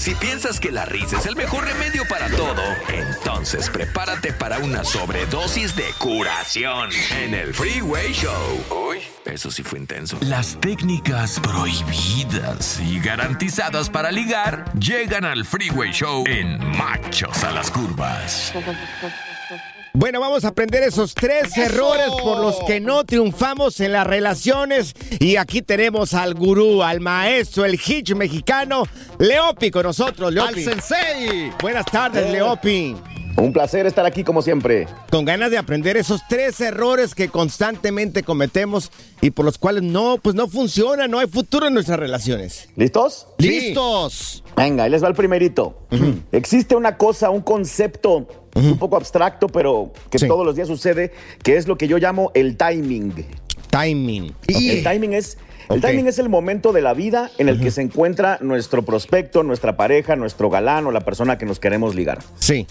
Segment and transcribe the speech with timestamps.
[0.00, 4.82] Si piensas que la risa es el mejor remedio para todo, entonces prepárate para una
[4.82, 6.88] sobredosis de curación
[7.18, 8.64] en el Freeway Show.
[8.88, 10.16] Uy, eso sí fue intenso.
[10.22, 17.70] Las técnicas prohibidas y garantizadas para ligar llegan al Freeway Show en Machos a las
[17.70, 18.54] Curvas.
[19.92, 24.94] Bueno, vamos a aprender esos tres errores por los que no triunfamos en las relaciones.
[25.18, 28.84] Y aquí tenemos al gurú, al maestro, el hitch mexicano,
[29.18, 30.32] Leopi con nosotros.
[30.32, 30.64] Leopi.
[30.64, 31.52] ¡Al sensei!
[31.60, 32.96] Buenas tardes, Leopi.
[33.36, 34.86] Un placer estar aquí como siempre.
[35.10, 38.90] Con ganas de aprender esos tres errores que constantemente cometemos
[39.20, 42.68] y por los cuales no, pues no funciona, no hay futuro en nuestras relaciones.
[42.76, 43.28] ¿Listos?
[43.38, 43.48] Sí.
[43.48, 44.44] ¡Listos!
[44.56, 45.86] Venga, ahí les va el primerito.
[46.32, 50.26] Existe una cosa, un concepto un poco abstracto, pero que Sí.
[50.28, 51.12] todos los días sucede,
[51.42, 53.12] que es lo que yo llamo el timing.
[53.70, 54.34] Timing.
[54.48, 55.38] El timing es...
[55.68, 59.44] El timing es el momento de la vida en el que se encuentra nuestro prospecto,
[59.44, 62.18] nuestra pareja, nuestro galán o la persona que nos queremos ligar.
[62.40, 62.66] Sí.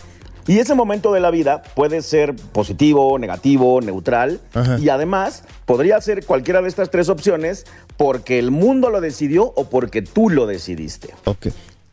[0.47, 4.41] Y ese momento de la vida puede ser positivo, negativo, neutral.
[4.81, 7.65] Y además podría ser cualquiera de estas tres opciones
[7.95, 11.13] porque el mundo lo decidió o porque tú lo decidiste.
[11.23, 11.47] Ok.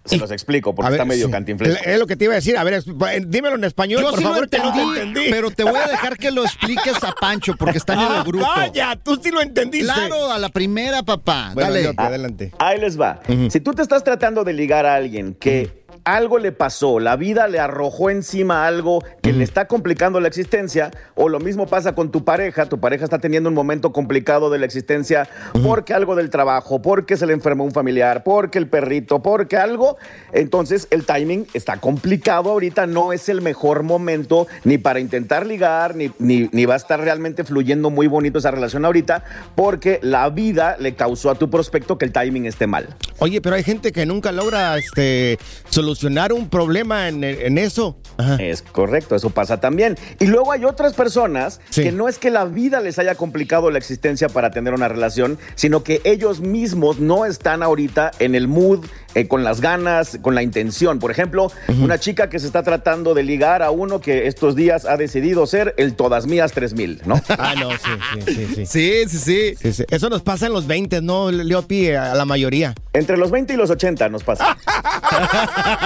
[0.07, 1.33] Se Y- los explico porque ver, está medio sí.
[1.33, 1.85] cantinflesco.
[1.85, 2.57] Es lo que te iba a decir.
[2.57, 2.83] A ver,
[3.27, 5.31] dímelo en español, Yo por sí favor, lo que no te entendí, entendí.
[5.31, 8.47] pero te voy a dejar que lo expliques a Pancho porque está medio Ah, bruto.
[8.47, 9.93] Vaya, tú sí lo entendiste.
[9.93, 11.51] Claro, a la primera, papá.
[11.55, 11.83] Bueno, Dale.
[11.83, 12.53] Leopi, adelante.
[12.59, 13.21] Ahí les va.
[13.51, 17.49] Si tú te estás tratando de ligar a alguien que algo le pasó, la vida
[17.49, 22.13] le arrojó encima algo que le está complicando la existencia, o lo mismo pasa con
[22.13, 25.29] tu pareja, tu pareja está teniendo un momento complicado de la existencia
[25.65, 29.97] porque algo del trabajo, porque se le enfermó un familiar, porque el perrito, porque algo,
[30.33, 35.97] entonces el timing está complicado ahorita, no es el mejor momento ni para intentar ligar,
[35.97, 39.25] ni, ni, ni va a estar realmente fluyendo muy bonito esa relación ahorita,
[39.57, 42.95] porque la vida le causó a tu prospecto que el timing esté mal.
[43.19, 47.97] Oye, pero hay gente que nunca logra este, solucionar un problema en, en eso.
[48.19, 48.37] Ajá.
[48.37, 49.97] Es correcto, eso pasa también.
[50.19, 51.83] Y luego hay otras personas Sí.
[51.83, 55.39] que no es que la vida les haya complicado la existencia para tener una relación,
[55.55, 58.85] sino que ellos mismos no están ahorita en el mood,
[59.15, 60.99] eh, con las ganas, con la intención.
[60.99, 61.51] Por ejemplo,
[61.81, 65.47] una chica que se está tratando de ligar a uno que estos días ha decidido
[65.47, 67.21] ser el Todas Mías 3000, ¿no?
[67.39, 67.79] Ah, no, sí,
[68.25, 68.67] sí, sí, sí.
[68.67, 69.55] Sí, sí, sí.
[69.61, 69.85] Sí, sí.
[69.91, 71.91] Eso nos pasa en los 20, ¿no, Leopi?
[71.91, 72.75] A la mayoría.
[72.93, 74.57] Entre los 20 y los 80 nos pasa.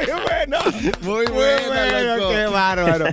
[0.00, 0.58] Muy bueno.
[1.02, 2.30] Muy bueno, loco.
[2.30, 3.04] Qué bárbaro.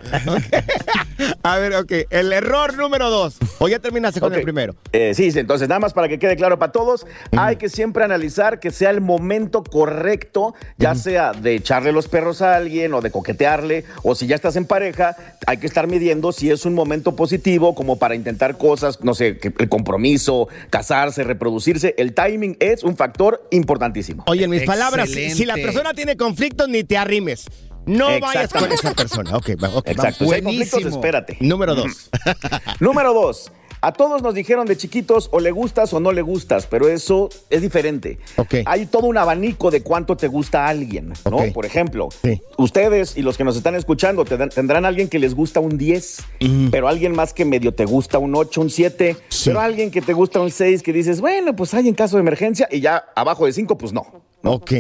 [1.43, 1.91] A ver, ok.
[2.09, 3.37] El error número dos.
[3.59, 4.75] O ya terminaste con el primero.
[4.91, 7.05] Eh, sí, sí, entonces nada más para que quede claro para todos,
[7.35, 12.41] hay que siempre analizar que sea el momento correcto, ya sea de echarle los perros
[12.41, 15.15] a alguien o de coquetearle, o si ya estás en pareja,
[15.47, 19.39] hay que estar midiendo si es un momento positivo como para intentar cosas, no sé,
[19.57, 21.95] el compromiso, casarse, reproducirse.
[21.97, 24.23] El timing es un factor importantísimo.
[24.27, 27.45] Oye, en mis palabras, si- la persona tiene conflictos, ni te arrimes.
[27.85, 29.37] No vayas con esa persona.
[29.37, 30.25] Ok, ok, Exacto.
[30.25, 30.89] Si hay conflictos, Buenísimo.
[30.89, 31.37] espérate.
[31.39, 32.09] Número dos.
[32.79, 33.51] Número dos.
[33.79, 37.29] A todos nos dijeron de chiquitos o le gustas o no le gustas, pero eso
[37.51, 38.17] es diferente.
[38.37, 38.55] Ok.
[38.65, 41.53] Hay todo un abanico de cuánto te gusta a alguien, ¿no?
[41.53, 42.41] Por ejemplo, Sí.
[42.57, 46.23] ustedes y los que nos están escuchando te- tendrán alguien que les gusta un 10,
[46.71, 49.51] pero alguien más que medio te gusta un 8, un 7, Sí.
[49.51, 52.21] pero alguien que te gusta un 6 que dices, bueno, pues hay en caso de
[52.21, 54.07] emergencia y ya abajo de 5, pues no.
[54.43, 54.71] Ok.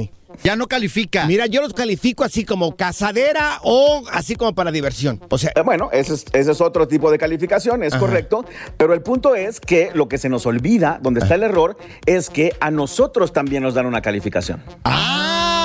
[0.43, 1.25] Ya no califica.
[1.25, 5.21] Mira, yo los califico así como casadera o así como para diversión.
[5.29, 8.45] O sea, Eh, Bueno, ese es, ese es otro tipo de calificación, es correcto,
[8.77, 12.29] pero el punto es que lo que se nos olvida, donde está el error, es
[12.29, 14.63] que a nosotros también nos dan una calificación.
[14.83, 15.56] Ah,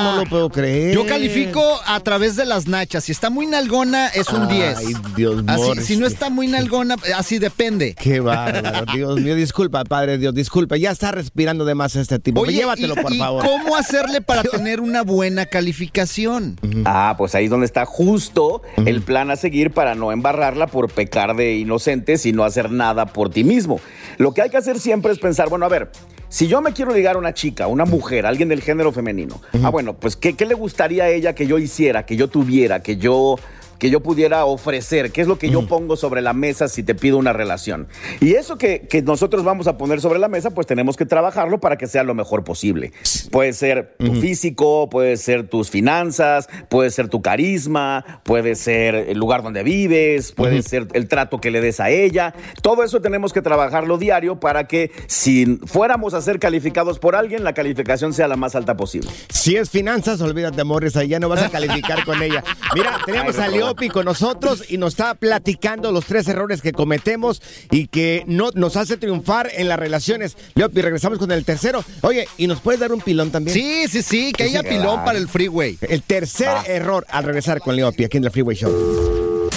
[0.00, 0.94] no lo puedo creer.
[0.94, 3.04] Yo califico a través de las nachas.
[3.04, 4.78] Si está muy nalgona, es un 10.
[4.78, 5.86] Ay, Dios Morris.
[5.86, 7.94] si no está muy nalgona, así depende.
[8.00, 12.40] Qué bárbaro, Dios mío, disculpa, Padre Dios, disculpa, ya está respirando de más este tipo.
[12.40, 13.44] Oye, Llévatelo, ¿y, por y favor.
[13.44, 16.58] cómo hacerle para tener una buena calificación?
[16.84, 20.90] Ah, pues ahí es donde está justo el plan a seguir para no embarrarla por
[20.90, 23.80] pecar de inocentes y no hacer nada por ti mismo.
[24.18, 25.90] Lo que hay que hacer siempre es pensar, bueno, a ver,
[26.30, 29.68] si yo me quiero ligar a una chica, una mujer, alguien del género femenino, ah,
[29.68, 32.96] bueno, pues ¿qué, qué le gustaría a ella que yo hiciera, que yo tuviera, que
[32.96, 33.36] yo
[33.80, 36.94] que yo pudiera ofrecer, qué es lo que yo pongo sobre la mesa si te
[36.94, 37.88] pido una relación.
[38.20, 41.60] Y eso que, que nosotros vamos a poner sobre la mesa, pues tenemos que trabajarlo
[41.60, 42.92] para que sea lo mejor posible.
[43.32, 49.16] Puede ser tu físico, puede ser tus finanzas, puede ser tu carisma, puede ser el
[49.16, 52.34] lugar donde vives, puede ser el trato que le des a ella.
[52.60, 57.44] Todo eso tenemos que trabajarlo diario para que si fuéramos a ser calificados por alguien,
[57.44, 59.08] la calificación sea la más alta posible.
[59.30, 62.44] Si es finanzas, olvídate, Morris, ahí ya no vas a calificar con ella.
[62.74, 66.60] Mira, tenemos Ay, a no, Leopi con nosotros y nos está platicando los tres errores
[66.60, 67.40] que cometemos
[67.70, 70.36] y que no nos hace triunfar en las relaciones.
[70.56, 71.84] Leopi, regresamos con el tercero.
[72.00, 73.54] Oye, ¿y nos puedes dar un pilón también?
[73.54, 75.04] Sí, sí, sí, que haya sí, pilón claro.
[75.04, 75.78] para el freeway.
[75.82, 79.48] El tercer error al regresar con Leopi aquí en el Freeway Show.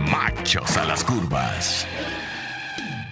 [0.00, 1.86] Machos a las curvas.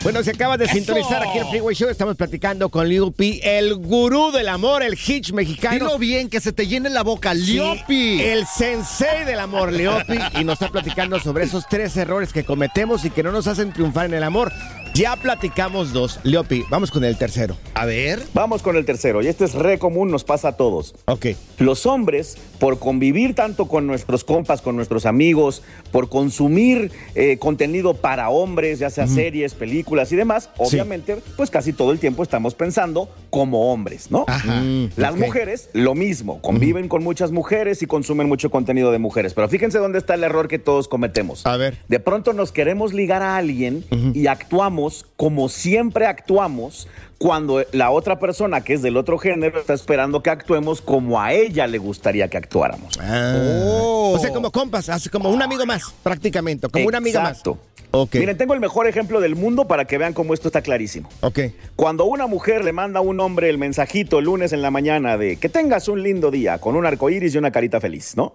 [0.02, 1.88] Bueno, se acaba de sintonizar aquí en el Freeway Show.
[1.88, 5.74] Estamos platicando con Leopi, el gurú del amor, el hitch mexicano.
[5.74, 7.34] Dilo bien, que se te llene la boca.
[7.34, 8.20] Sí, Liopi.
[8.22, 13.04] El sensei del amor, Leopi, y nos está platicando sobre esos tres errores que cometemos
[13.04, 14.52] y que no nos hacen triunfar en el amor.
[14.96, 16.20] Ya platicamos dos.
[16.22, 17.58] Leopi, vamos con el tercero.
[17.74, 18.22] A ver.
[18.32, 20.94] Vamos con el tercero, y este es re común, nos pasa a todos.
[21.04, 21.26] Ok.
[21.58, 25.62] Los hombres, por convivir tanto con nuestros compas, con nuestros amigos,
[25.92, 31.74] por consumir eh, contenido para hombres, ya sea series, películas y demás, obviamente, pues casi
[31.74, 34.24] todo el tiempo estamos pensando como hombres, ¿no?
[34.26, 34.62] Ajá.
[34.96, 35.18] Las ok.
[35.18, 39.34] mujeres, lo mismo, conviven con muchas mujeres y consumen mucho contenido de mujeres.
[39.34, 41.44] Pero fíjense dónde está el error que todos cometemos.
[41.44, 41.76] A ver.
[41.88, 43.84] De pronto nos queremos ligar a alguien
[44.14, 44.85] y actuamos
[45.16, 46.88] como siempre actuamos
[47.18, 51.32] cuando la otra persona que es del otro género está esperando que actuemos como a
[51.32, 52.98] ella le gustaría que actuáramos.
[52.98, 54.12] Oh.
[54.14, 57.38] O sea, como compas, así como un amigo más, prácticamente, como una amiga más.
[57.38, 57.58] Exacto.
[57.92, 58.16] Ok.
[58.16, 61.08] Miren, tengo el mejor ejemplo del mundo para que vean cómo esto está clarísimo.
[61.20, 61.40] Ok.
[61.76, 65.16] Cuando una mujer le manda a un hombre el mensajito el lunes en la mañana
[65.16, 68.34] de que tengas un lindo día con un arco iris y una carita feliz, ¿no?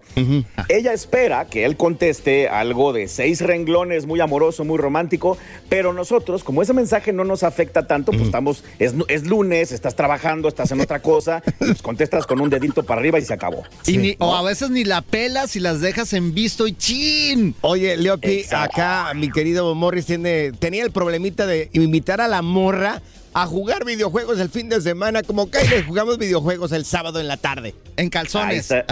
[0.68, 5.38] Ella espera que él conteste algo de seis renglones, muy amoroso, muy romántico,
[5.70, 9.96] pero nosotros, como ese mensaje no nos afecta tanto, pues estamos, es, es lunes, estás
[9.96, 13.34] trabajando, estás en otra cosa, y pues contestas con un dedito para arriba y se
[13.34, 13.63] acabó.
[13.86, 17.56] Y ni- o a veces ni la pelas y las dejas en visto y chin.
[17.62, 23.01] Oye, Leopi, acá mi querido Morris tiene, tenía el problemita de invitar a la morra
[23.34, 27.28] a jugar videojuegos el fin de semana, como que le jugamos videojuegos el sábado en
[27.30, 27.74] la tarde.
[27.96, 28.70] En Ahí calzones.
[28.72, 28.86] está,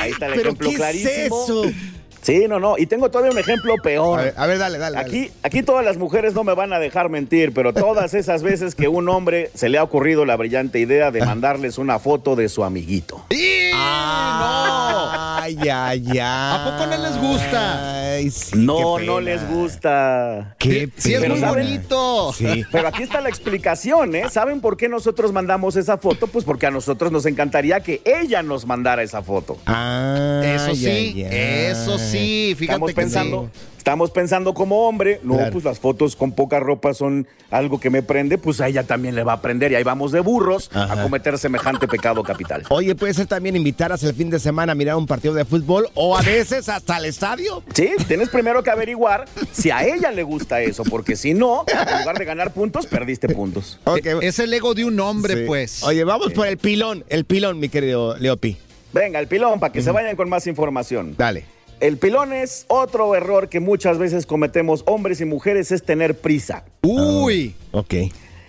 [0.00, 1.64] ahí está el ¿Pero ejemplo qué es eso?
[2.22, 2.76] Sí, no, no.
[2.78, 4.20] Y tengo todavía un ejemplo peor.
[4.20, 4.96] A ver, a ver, dale, dale.
[4.96, 5.08] dale.
[5.08, 8.74] Aquí, aquí todas las mujeres no me van a dejar mentir, pero todas esas veces
[8.74, 12.48] que un hombre se le ha ocurrido la brillante idea de mandarles una foto de
[12.48, 13.24] su amiguito.
[13.30, 13.70] ¡Y!
[15.42, 16.18] Ay, ay, ay.
[16.20, 18.12] ¿A poco no les gusta?
[18.14, 19.20] Ay, sí, No, no pena.
[19.20, 20.54] les gusta.
[20.58, 21.64] Qué Sí, es muy ¿saben?
[21.66, 22.32] bonito.
[22.34, 22.64] Sí.
[22.72, 24.24] Pero aquí está la explicación, ¿eh?
[24.30, 26.26] ¿Saben por qué nosotros mandamos esa foto?
[26.26, 29.56] Pues porque a nosotros nos encantaría que ella nos mandara esa foto.
[29.66, 31.28] Ah, Eso sí, ay, ay.
[31.70, 33.60] eso sí, fíjate Estamos que pensando, sí.
[33.78, 35.52] estamos pensando como hombre, no, Claro.
[35.52, 39.14] pues las fotos con poca ropa son algo que me prende, pues a ella también
[39.14, 40.92] le va a prender y ahí vamos de burros Ajá.
[40.94, 42.62] a cometer semejante pecado capital.
[42.70, 45.88] Oye, puede ser también invitarlas el fin de semana a mirar un partido de fútbol
[45.94, 47.62] o a veces hasta al estadio.
[47.74, 51.98] Sí, tienes primero que averiguar si a ella le gusta eso, porque si no, en
[52.00, 53.78] lugar de ganar puntos, perdiste puntos.
[53.84, 54.06] Ok.
[54.22, 55.42] Es el ego de un hombre, Sí.
[55.46, 55.82] pues.
[55.82, 58.56] Oye, vamos por el pilón, el pilón, mi querido Leopi.
[58.92, 61.14] Venga, el pilón, para que se vayan con más información.
[61.16, 61.44] Dale.
[61.80, 66.64] El pilón es otro error que muchas veces cometemos hombres y mujeres, es tener prisa.
[66.82, 67.54] Uy.
[67.72, 67.94] Ok.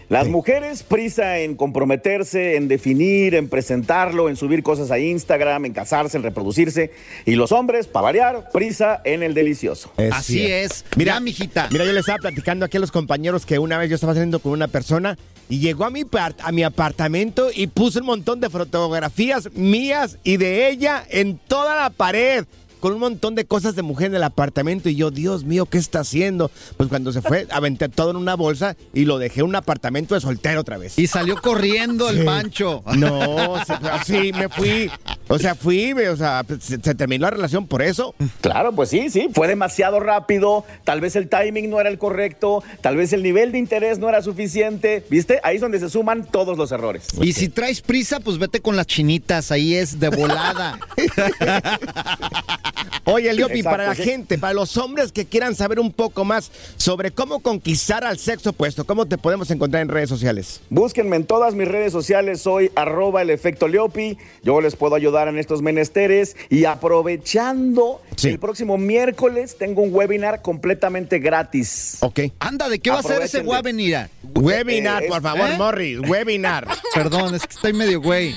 [0.09, 5.71] Las mujeres prisa en comprometerse, en definir, en presentarlo, en subir cosas a Instagram, en
[5.71, 6.91] casarse, en reproducirse.
[7.25, 9.93] Y los hombres, para variar, prisa en el delicioso.
[9.95, 10.65] Es Así cierto.
[10.65, 10.85] es.
[10.97, 11.69] Mira, Ya, mijita.
[11.71, 14.39] Mira, yo le estaba platicando aquí a los compañeros que una vez yo estaba saliendo
[14.39, 16.03] con una persona y llegó a mi,
[16.43, 21.77] a mi apartamento y puso un montón de fotografías mías y de ella en toda
[21.77, 22.43] la pared.
[22.81, 25.77] Con un montón de cosas de mujer en el apartamento y yo, Dios mío, ¿qué
[25.77, 26.51] está haciendo?
[26.77, 30.15] Pues cuando se fue, aventé todo en una bolsa y lo dejé en un apartamento
[30.15, 30.97] de soltero otra vez.
[30.99, 32.83] Y salió corriendo el Pancho.
[32.97, 33.73] No, se-
[34.05, 34.91] sí, me fui.
[35.27, 38.13] O sea, fui, o sea, se, se terminó la relación por eso.
[38.41, 42.63] Claro, pues sí, sí, fue demasiado rápido, tal vez el timing no era el correcto,
[42.81, 45.39] tal vez el nivel de interés no era suficiente, ¿viste?
[45.43, 47.07] Ahí es donde se suman todos los errores.
[47.21, 50.79] Y si traes prisa, pues vete con las chinitas, ahí es de volada.
[53.05, 54.03] Oye, Leopi, Exacto, para la sí.
[54.03, 58.51] gente, para los hombres que quieran saber un poco más sobre cómo conquistar al sexo
[58.51, 60.61] opuesto, ¿cómo te podemos encontrar en redes sociales?
[60.69, 65.27] Búsquenme en todas mis redes sociales, soy arroba el efecto Leopi, yo les puedo ayudar
[65.27, 68.29] en estos menesteres y aprovechando, Sí.
[68.29, 71.97] el próximo miércoles tengo un webinar completamente gratis.
[72.01, 72.19] Ok.
[72.39, 74.09] Anda, ¿de qué va a ser ese webinar?
[74.35, 75.57] Webinar, eh, por favor, ¿eh?
[75.57, 76.67] Morris, webinar.
[76.93, 78.35] Perdón, es que estoy medio güey.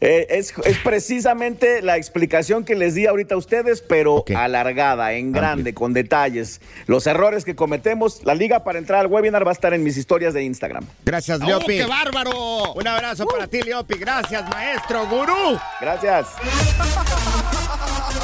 [0.00, 5.32] Eh, es, es precisamente la explicación que les di ahorita a ustedes, pero alargada, en
[5.32, 6.60] grande, con detalles.
[6.86, 9.96] Los errores que cometemos, la liga para entrar al webinar va a estar en mis
[9.96, 10.84] historias de Instagram.
[11.04, 11.78] Gracias, ¡Oh, Leopi.
[11.78, 12.74] qué bárbaro!
[12.74, 13.98] Un abrazo para ti, Leopi.
[13.98, 15.58] Gracias, maestro gurú.
[15.80, 16.28] Gracias.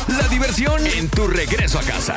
[0.08, 2.16] La diversión en tu regreso a casa.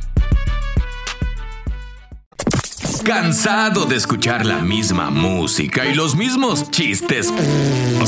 [3.03, 7.33] ¿Cansado de escuchar la misma música y los mismos chistes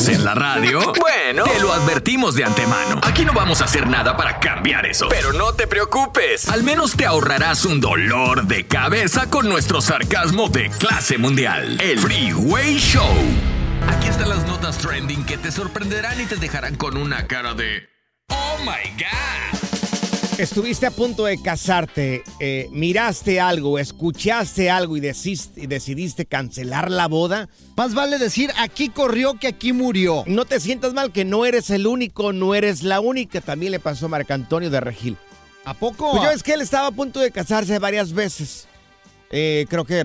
[0.08, 0.94] en la radio?
[1.00, 3.00] Bueno, te lo advertimos de antemano.
[3.04, 5.08] Aquí no vamos a hacer nada para cambiar eso.
[5.10, 6.48] Pero no te preocupes.
[6.50, 11.80] Al menos te ahorrarás un dolor de cabeza con nuestro sarcasmo de clase mundial.
[11.82, 13.16] El Freeway Show.
[13.88, 17.90] Aquí están las notas trending que te sorprenderán y te dejarán con una cara de...
[18.30, 19.93] ¡Oh, my God!
[20.44, 26.92] Estuviste a punto de casarte, eh, miraste algo, escuchaste algo y, decidiste, y decidiste cancelar
[26.92, 27.48] la boda.
[27.78, 30.26] Más vale decir aquí corrió que aquí murió.
[30.28, 33.40] No te sientas mal que no eres el único, no eres la única.
[33.40, 35.16] También le pasó a Marco Antonio de Regil.
[35.64, 36.12] ¿A poco?
[36.12, 38.68] Pues yo es que él estaba a punto de casarse varias veces.
[39.32, 40.04] Eh, creo que,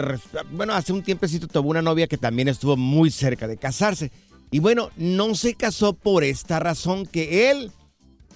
[0.52, 4.12] bueno, hace un tiempecito tuvo una novia que también estuvo muy cerca de casarse.
[4.52, 7.72] Y bueno, no se casó por esta razón que él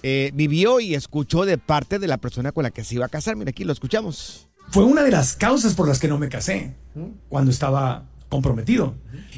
[0.03, 3.09] eh, vivió y escuchó de parte de la persona con la que se iba a
[3.09, 3.35] casar.
[3.35, 4.49] Mira, aquí lo escuchamos.
[4.69, 6.75] Fue una de las causas por las que no me casé
[7.29, 8.95] cuando estaba comprometido.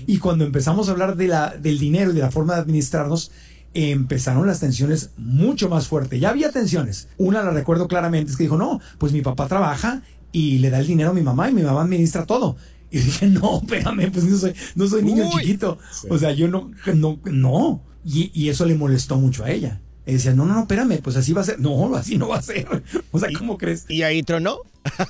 [0.07, 3.31] Y cuando empezamos a hablar de la, del dinero y de la forma de administrarnos,
[3.73, 6.19] empezaron las tensiones mucho más fuertes.
[6.19, 7.09] Ya había tensiones.
[7.17, 10.79] Una la recuerdo claramente, es que dijo, no, pues mi papá trabaja y le da
[10.79, 12.55] el dinero a mi mamá y mi mamá administra todo.
[12.89, 15.41] Y dije, no, espérame, pues no soy, no soy niño Uy.
[15.41, 15.77] chiquito.
[16.09, 17.83] O sea, yo no, no, no.
[18.05, 19.81] Y, y eso le molestó mucho a ella.
[20.05, 21.59] Y decía, no, no, no, espérame, pues así va a ser.
[21.59, 22.67] No, así no va a ser.
[23.11, 23.85] O sea, ¿cómo crees?
[23.89, 24.59] Y ahí tronó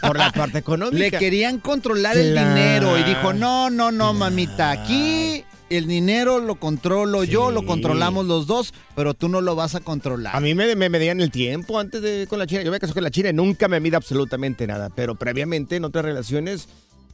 [0.01, 0.97] por la parte económica.
[0.97, 6.55] Le querían controlar el dinero y dijo, no, no, no, mamita, aquí el dinero lo
[6.55, 10.35] controlo yo, lo controlamos los dos, pero tú no lo vas a controlar.
[10.35, 12.61] A mí me, me medían el tiempo antes de con la China.
[12.61, 14.89] Yo me casé con la China y nunca me mide absolutamente nada.
[14.95, 16.69] Pero previamente en otras relaciones,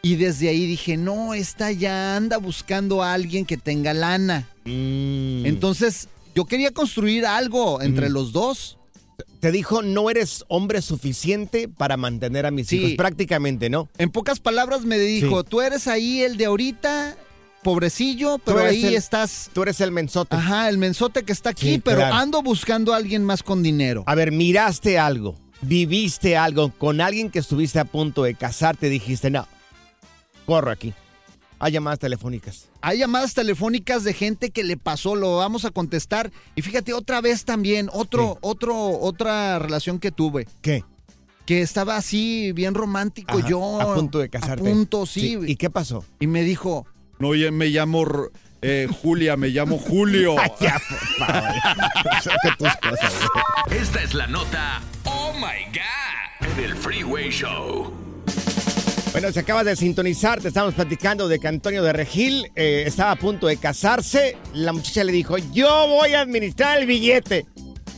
[0.00, 4.48] Y desde ahí dije, no, esta ya anda buscando a alguien que tenga lana.
[4.64, 5.44] Mm.
[5.44, 8.78] Entonces, yo quería construir algo entre los dos.
[9.40, 12.76] Te dijo, no eres hombre suficiente para mantener a mis Sí.
[12.78, 12.92] hijos.
[12.96, 13.88] Prácticamente, ¿no?
[13.98, 15.46] En pocas palabras me dijo, Sí.
[15.50, 17.16] tú eres ahí el de ahorita,
[17.62, 19.50] pobrecillo, pero ahí el- estás...
[19.52, 20.36] Tú eres el mensote.
[20.36, 22.14] Ajá, el mensote que está aquí, Sí, pero claro.
[22.14, 24.04] ando buscando a alguien más con dinero.
[24.06, 29.30] A ver, miraste algo, viviste algo con alguien que estuviste a punto de casarte, dijiste,
[29.30, 29.46] no,
[30.46, 30.94] corro aquí.
[31.60, 32.66] Hay llamadas telefónicas.
[32.80, 36.30] Hay llamadas telefónicas de gente que le pasó, lo vamos a contestar.
[36.54, 40.46] Y fíjate, otra vez también, otro, otro, otra relación que tuve.
[40.62, 40.84] ¿Qué?
[41.46, 43.80] Que estaba así, bien romántico Ajá, yo.
[43.80, 44.60] A punto de casarte.
[44.70, 45.36] A punto, sí.
[45.48, 46.04] ¿Y qué pasó?
[46.20, 46.86] Y me dijo,
[47.18, 48.04] no, ya me llamo
[48.62, 50.36] eh, Julia, me llamo Julio.
[50.40, 52.22] Ay, ya, por favor.
[52.22, 53.80] Saca tus cosas, güey.
[53.80, 57.92] Esta es la nota Oh My God en el Freeway Show.
[59.12, 63.12] Bueno, se acaba de sintonizar, te estamos platicando de que Antonio de Regil eh, estaba
[63.12, 64.36] a punto de casarse.
[64.52, 67.46] La muchacha le dijo, yo voy a administrar el billete.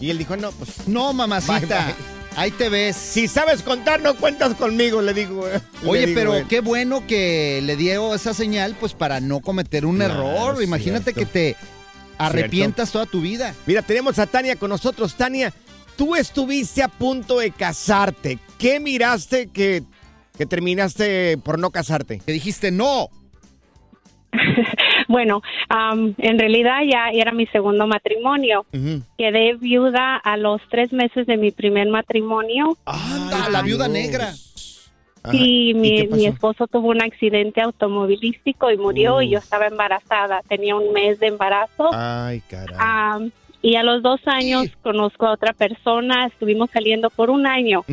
[0.00, 2.19] Y él dijo, no, pues No, mamacita, Bye, bye.
[2.36, 2.96] Ahí te ves.
[2.96, 5.46] si sabes contar, no cuentas conmigo, le digo.
[5.48, 6.46] eh, le Oye, digo, pero eh.
[6.48, 10.62] qué bueno que le dio esa señal, pues para no cometer un Claro, error.
[10.62, 11.20] Imagínate cierto.
[11.20, 11.56] que te
[12.18, 13.54] arrepientas toda tu vida.
[13.66, 15.14] Mira, tenemos a Tania con nosotros.
[15.14, 15.52] Tania,
[15.96, 18.38] tú estuviste a punto de casarte.
[18.58, 19.82] ¿Qué miraste que,
[20.36, 22.20] que terminaste por no casarte?
[22.24, 23.08] Que dijiste no.
[25.08, 28.64] Bueno, am, en realidad ya era mi segundo matrimonio.
[28.72, 29.02] Ujú.
[29.18, 33.92] Quedé viuda a los tres meses de mi primer matrimonio Anda, la viuda Dios.
[33.98, 34.32] negra.
[35.22, 35.36] Ajá.
[35.36, 40.40] y mi, mi esposo tuvo un accidente automovilístico y murió y yo estaba embarazada.
[40.48, 41.90] Tenía un mes de embarazo.
[41.92, 42.74] Ay, caray.
[42.78, 44.72] Am, y a los dos años Sí.
[44.82, 46.24] conozco a otra persona.
[46.24, 47.84] Estuvimos saliendo por un año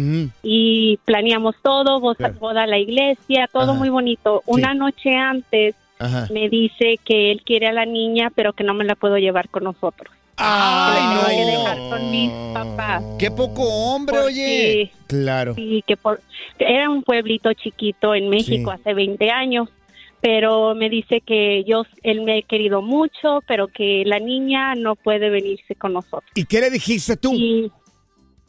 [0.42, 2.34] y planeamos todo, boda, Claro.
[2.40, 3.74] boda a la iglesia, todo Ajá.
[3.74, 4.42] muy bonito.
[4.46, 6.28] Una noche antes Ajá.
[6.32, 9.50] me dice que él quiere a la niña, pero que no me la puedo llevar
[9.50, 10.14] con nosotros.
[10.40, 13.04] Ay, que la tengo que dejar con mis papás.
[13.18, 14.92] Qué poco hombre, Porque- oye.
[15.08, 15.56] Claro.
[15.56, 16.22] Sí, que por,
[16.60, 18.80] era un pueblito chiquito en México Sí.
[18.80, 19.70] hace 20 años,
[20.22, 24.96] pero me dice que yo, él me ha querido mucho, pero que la niña no
[24.96, 26.30] puede venirse con nosotros.
[26.36, 27.34] ¿Y qué le dijiste tú?
[27.34, 27.72] Y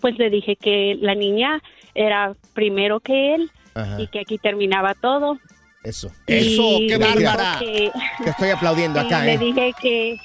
[0.00, 1.62] pues le dije que la niña
[1.94, 4.00] era primero que él Ajá.
[4.00, 5.38] y que aquí terminaba todo.
[5.82, 6.10] Eso.
[6.26, 7.56] Eso, qué bárbara.
[7.60, 7.90] que-
[8.24, 9.38] Te estoy aplaudiendo y acá, le ¿eh?
[9.38, 10.16] dije que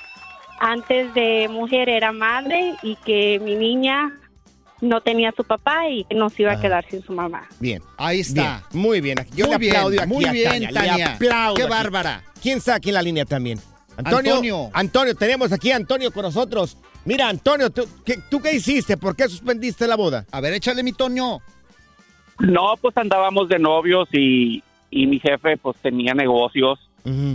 [0.59, 4.11] antes de mujer era madre y que mi niña
[4.81, 7.47] no tenía a su papá y que no se iba a quedar sin su mamá.
[7.59, 7.81] Bien.
[7.97, 8.63] Ahí está.
[8.71, 8.81] Bien.
[8.83, 9.17] Muy bien.
[9.35, 10.67] Yo Muy le bien, aplaudo aquí muy a bien, Tania.
[10.71, 11.13] Le Tania.
[11.13, 11.69] aplaudo Qué aquí.
[11.71, 12.23] bárbara.
[12.41, 13.59] ¿Quién está aquí en la línea también?
[13.95, 14.31] Antonio.
[14.33, 14.69] Antonio.
[14.73, 16.77] Antonio, tenemos aquí a Antonio con nosotros.
[17.05, 18.97] Mira, Antonio, ¿tú qué, tú qué hiciste?
[18.97, 20.25] ¿Por qué suspendiste la boda?
[20.31, 21.39] A ver, échale mi Toño.
[22.39, 24.63] No, pues andábamos de novios y,
[25.01, 26.79] y mi jefe pues tenía negocios,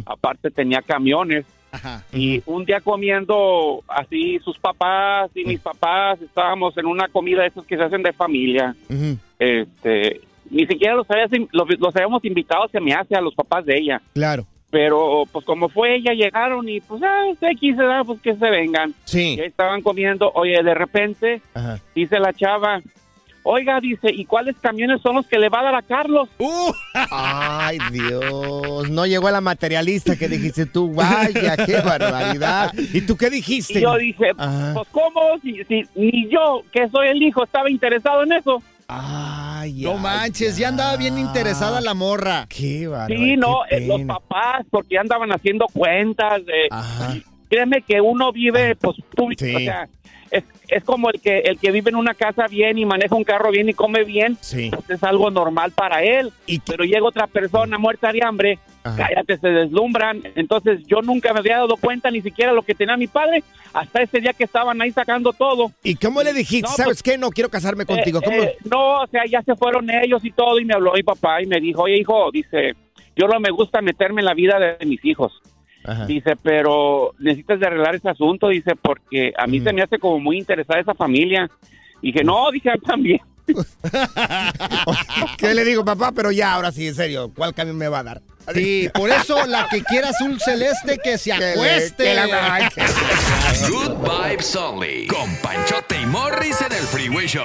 [0.06, 2.02] aparte tenía camiones Ajá.
[2.12, 7.48] y un día comiendo así sus papás y mis papás estábamos en una comida de
[7.48, 8.74] esos que se hacen de familia.
[9.38, 13.64] Este, ni siquiera los, habías- los, los habíamos invitado, se me hace a los papás
[13.66, 14.00] de ella.
[14.14, 14.46] Claro.
[14.70, 18.02] Pero pues como fue ella, llegaron y pues, ah, ¿verdad?
[18.06, 18.92] pues que se vengan.
[19.04, 19.34] Sí.
[19.36, 20.30] Y ahí estaban comiendo.
[20.34, 21.78] Oye, de repente, Ajá.
[21.94, 22.80] dice la chava,
[23.42, 26.28] oiga, dice, ¿y cuáles camiones son los que le va a dar a Carlos?
[26.38, 26.72] Uh.
[27.10, 28.90] Ay, Dios.
[28.90, 30.92] No llegó a la materialista que dijiste tú.
[30.92, 32.72] Vaya, qué barbaridad.
[32.92, 33.78] ¿Y tú qué dijiste?
[33.78, 34.72] Y yo dije, Ajá.
[34.74, 35.20] pues ¿cómo?
[35.42, 38.62] Si, si ni yo, que soy el hijo, estaba interesado en eso.
[38.90, 42.46] Ay, No ay, manches, ya andaba bien interesada la morra.
[42.48, 43.18] Qué barbaridad.
[43.24, 46.44] Sí, no, qué eh, los papás, porque ya andaban haciendo cuentas.
[46.46, 47.14] De, Ajá.
[47.50, 49.54] Créeme que uno vive, pues, tú, Sí.
[49.54, 49.88] o sea,
[50.30, 53.24] es, es como el que el que vive en una casa bien y maneja un
[53.24, 54.70] carro bien y come bien, Sí.
[54.70, 56.32] pues es algo normal para él.
[56.46, 58.96] Y- Pero llega otra persona muerta de hambre, Ajá.
[59.08, 60.22] cállate, se deslumbran.
[60.34, 64.02] Entonces yo nunca me había dado cuenta ni siquiera lo que tenía mi padre hasta
[64.02, 65.72] ese día que estaban ahí sacando todo.
[65.82, 66.68] ¿Y cómo le dijiste?
[66.70, 67.18] No, ¿Sabes qué?
[67.18, 68.20] No quiero casarme contigo.
[68.20, 68.42] Eh, ¿Cómo?
[68.42, 71.42] eh, no, o sea, ya se fueron ellos y todo, y me habló mi papá
[71.42, 72.74] y me dijo, oye, hijo, dice,
[73.16, 75.32] yo no me gusta meterme en la vida de mis hijos.
[75.88, 76.06] Ajá.
[76.06, 80.18] Dice, pero necesitas de arreglar ese asunto, dice, porque a mí se me hace como
[80.20, 81.48] muy interesada esa familia.
[82.02, 83.20] Dije, no, dije, a mí también.
[85.38, 86.12] ¿Qué le digo, papá?
[86.12, 88.20] Pero ya, ahora sí, en serio, ¿cuál cambio me va a dar?
[88.54, 92.04] Sí, por eso la que quiera azul celeste que se Que le- acueste.
[92.04, 92.70] que la-
[93.68, 93.96] Good
[94.30, 95.06] Vibes Only.
[95.06, 97.44] Con Panchote y Morris en el Freeway Show.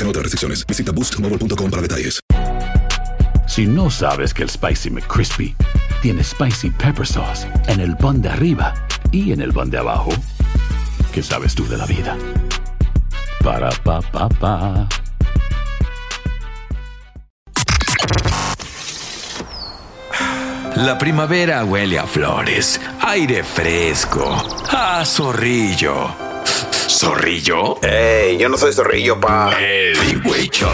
[0.01, 0.65] Aplican otras restricciones.
[0.65, 2.19] Visita boostmobile.com para detalles.
[3.47, 5.55] Si no sabes que el Spicy McCrispy
[6.01, 8.73] tiene Spicy Pepper Sauce en el pan de arriba
[9.11, 10.11] y en el pan de abajo,
[11.13, 12.17] ¿qué sabes tú de la vida?
[13.43, 14.87] Para, pa, pa, pa.
[20.77, 24.33] La primavera huele a flores, aire fresco,
[24.71, 26.30] a zorrillo.
[27.01, 27.81] ¿Zorrillo?
[27.81, 29.51] Ey, yo no soy zorrillo, pa.
[29.59, 30.69] El Freeway Show.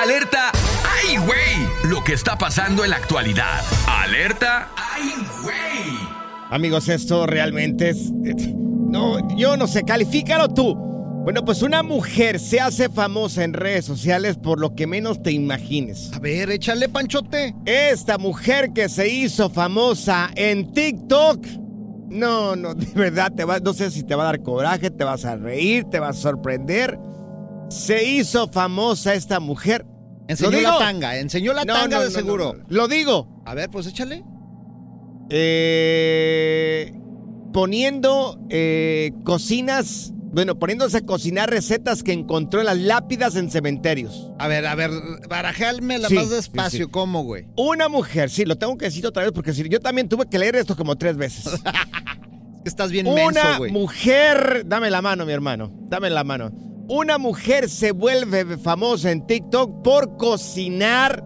[0.00, 0.50] Alerta,
[0.88, 1.68] ¡ay, güey!
[1.84, 3.60] Lo que está pasando en la actualidad.
[3.86, 5.12] Alerta, ¡ay,
[5.42, 5.98] güey!
[6.48, 8.10] Amigos, esto realmente es...
[8.10, 10.74] No, yo no sé, califícalo tú.
[11.24, 15.30] Bueno, pues una mujer se hace famosa en redes sociales por lo que menos te
[15.30, 16.10] imagines.
[16.14, 17.54] A ver, échale panchote.
[17.66, 21.44] Esta mujer que se hizo famosa en TikTok.
[22.10, 25.04] No, no, de verdad, te va, no sé si te va a dar coraje, te
[25.04, 26.98] vas a reír, te vas a sorprender.
[27.68, 29.86] Se hizo famosa esta mujer.
[30.26, 32.56] Enseñó la tanga, enseñó la No, tanga no, de no, seguro.
[32.68, 33.42] Lo digo.
[33.46, 34.24] A ver, pues échale.
[35.30, 36.92] Eh,
[37.52, 44.30] poniendo eh, cocinas, bueno, poniéndose a cocinar recetas que encontró en las lápidas en cementerios.
[44.38, 44.90] A ver, a ver,
[45.28, 46.90] barajalmela Sí, más despacio, sí, sí.
[46.90, 47.46] ¿cómo, güey?
[47.56, 50.56] Una mujer, sí, lo tengo que decir otra vez porque yo también tuve que leer
[50.56, 51.46] esto como tres veces.
[52.64, 53.72] Estás bien Una menso, güey.
[53.72, 56.50] mujer, dame la mano, mi hermano, dame la mano.
[56.88, 61.24] Una mujer se vuelve famosa en TikTok por cocinar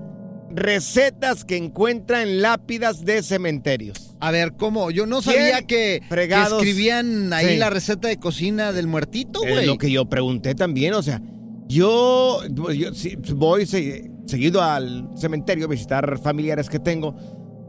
[0.51, 4.14] recetas que encuentra en lápidas de cementerios.
[4.27, 4.91] A ver, ¿cómo?
[4.91, 7.57] Yo no ¿Quién sabía que, escribían ahí Sí.
[7.57, 9.67] la receta de cocina del muertito, Es güey.
[9.67, 11.21] lo que yo pregunté también, o sea,
[11.69, 12.91] yo, yo
[13.37, 17.15] voy se- seguido al cementerio a visitar familiares que tengo.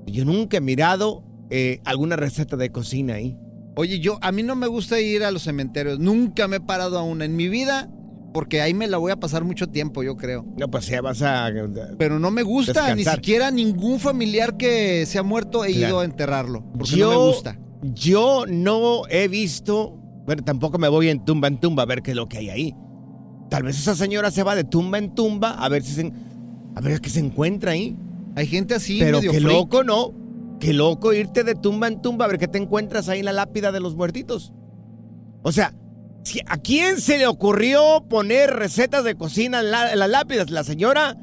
[0.08, 3.38] Yo nunca he mirado eh, alguna receta de cocina ahí.
[3.76, 6.00] Oye, yo, a mí no me gusta ir a los cementerios.
[6.00, 7.90] Nunca me he parado a una en mi vida
[8.36, 10.46] porque ahí me la voy a pasar mucho tiempo, yo creo.
[10.58, 11.50] No, pues ya vas a...
[11.98, 15.88] Pero no me gusta, ni siquiera ningún familiar que se ha muerto he Claro.
[15.88, 16.62] ido a enterrarlo.
[16.78, 17.58] Porque yo, no me gusta.
[17.94, 22.12] Yo no he visto, bueno, tampoco me voy en tumba en tumba a ver qué
[22.12, 22.76] es lo que hay ahí.
[23.50, 26.12] Tal vez esa señora se va de tumba en tumba a ver si se,
[26.76, 27.96] a ver qué se encuentra ahí.
[28.36, 29.54] Hay gente así, Pero medio qué freak.
[29.54, 30.12] loco, ¿no?
[30.60, 33.32] Qué loco irte de tumba en tumba a ver qué te encuentras ahí en la
[33.32, 34.52] lápida de los muertitos.
[35.42, 35.74] O sea,
[36.48, 40.50] ¿a quién se le ocurrió poner recetas de cocina en, la- en las lápidas?
[40.50, 41.16] La señora,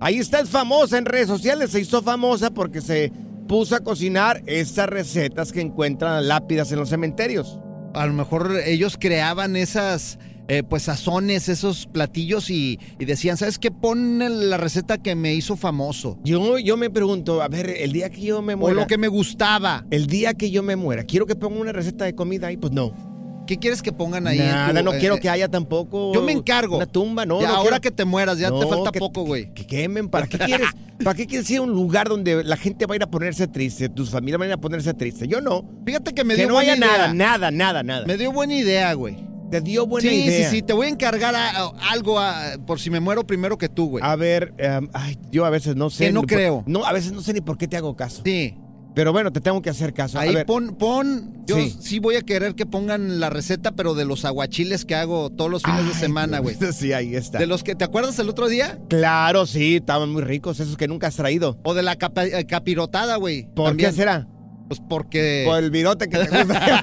[0.00, 3.12] ahí está, es famosa en redes sociales, se hizo famosa porque se
[3.48, 7.58] puso a cocinar estas recetas que encuentran lápidas en los cementerios.
[7.94, 13.58] A lo mejor ellos creaban esas, eh, pues, sazones, esos platillos y, y decían, ¿sabes
[13.58, 13.70] qué?
[13.70, 14.18] Pon
[14.50, 16.18] la receta que me hizo famoso.
[16.24, 18.80] Yo, yo me pregunto, a ver, el día que yo me O muera.
[18.80, 19.84] lo que me gustaba.
[19.90, 22.72] El día que yo me muera, quiero que ponga una receta de comida ahí, pues
[22.72, 23.13] no.
[23.46, 24.38] ¿Qué quieres que pongan ahí?
[24.40, 26.14] en Nada, tu- no eh, quiero eh, que haya tampoco.
[26.14, 26.76] Yo me encargo.
[26.76, 27.40] Una tumba, no.
[27.40, 29.52] Ya, no ahora quiero- que te mueras, ya te No, falta que- poco, güey.
[29.52, 30.68] Que quemen, ¿para qué quieres?
[31.04, 33.46] ¿Para qué quieres ir a un lugar donde la gente va a ir a ponerse
[33.48, 35.26] triste, tus familias van a ir a ponerse triste?
[35.28, 35.64] Yo no.
[35.84, 36.88] Fíjate que me que dio no buena haya idea.
[36.98, 38.06] nada, nada, nada, nada.
[38.06, 39.16] Me dio buena idea, güey.
[39.50, 40.48] Te dio buena sí, idea.
[40.50, 43.58] sí, sí, te voy a encargar a- a- algo a- por si me muero primero
[43.58, 44.02] que tú, güey.
[44.04, 46.06] A ver, em, ay, yo a veces no sé.
[46.06, 46.64] Que no por- creo.
[46.66, 48.22] no, a veces no sé ni por qué te hago caso.
[48.24, 48.54] Sí.
[48.94, 50.18] Pero bueno, te tengo que hacer caso.
[50.18, 51.76] a Ahí ver, pon, pon, yo Sí.
[51.80, 51.98] sí.
[51.98, 55.62] voy a querer que pongan la receta, pero de los aguachiles que hago todos los
[55.64, 56.56] fines de semana, güey.
[56.72, 57.38] Sí, ahí está.
[57.38, 58.78] De los que, ¿te acuerdas el otro día?
[58.88, 61.58] Claro, sí, estaban muy ricos, esos que nunca has traído.
[61.64, 63.48] O de la capa- eh, capirotada, güey.
[63.54, 63.90] ¿Por También.
[63.90, 64.28] qué será?
[64.68, 65.42] Pues porque...
[65.46, 66.82] Por el virote que te gusta.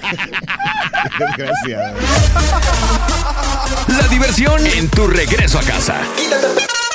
[1.18, 1.96] Desgraciado.
[3.88, 5.96] La diversión en tu regreso a casa.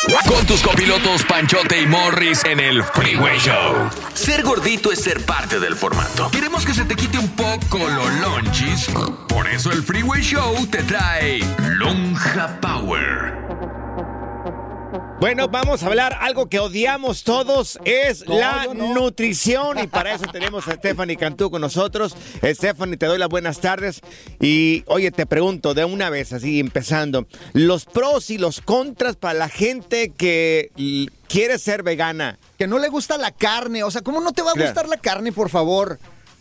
[0.07, 3.89] Con tus copilotos Panchote y Morris en el Freeway Show.
[4.13, 6.31] Ser gordito es ser parte del formato.
[6.31, 8.87] Queremos que se te quite un poco los lonchis.
[9.27, 11.39] Por eso el Freeway Show te trae
[11.75, 13.46] Lonja Power.
[15.19, 18.93] Bueno, vamos a hablar algo que odiamos todos, es No, la no.
[18.93, 22.15] nutrición y para eso tenemos a Stephanie Cantú con nosotros.
[22.43, 24.01] Stephanie, te doy las buenas tardes
[24.39, 29.33] y oye, te pregunto de una vez, así empezando, los pros y los contras para
[29.39, 30.69] la gente que
[31.27, 32.37] quiere ser vegana.
[32.59, 33.83] Que no le gusta la carne.
[33.83, 34.69] O sea, ¿cómo no te va a Claro.
[34.69, 35.97] gustar la carne, por favor?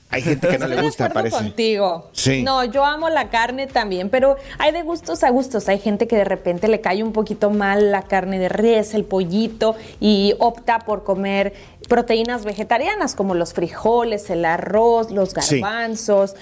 [0.08, 1.36] Hay gente que no le gusta, parece.
[1.36, 2.08] contigo.
[2.12, 2.42] Sí.
[2.42, 5.68] No, yo amo la carne también, pero hay de gustos a gustos.
[5.68, 9.04] Hay gente que de repente le cae un poquito mal la carne de res, el
[9.04, 11.54] pollito, y opta por comer
[11.88, 15.60] proteínas vegetarianas como los frijoles, el arroz, los Sí.
[15.60, 16.34] garbanzos.